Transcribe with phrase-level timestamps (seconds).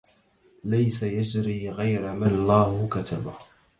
[0.63, 3.33] ليس يجري غير ما الله كتب